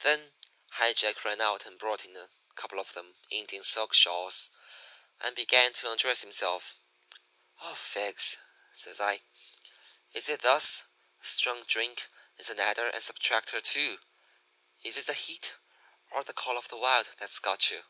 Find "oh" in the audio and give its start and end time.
7.60-7.76